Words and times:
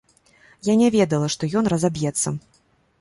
Я 0.67 0.73
не 0.79 0.87
ведала, 0.95 1.29
што 1.35 1.51
ён 1.61 1.71
разаб'ецца. 1.75 2.37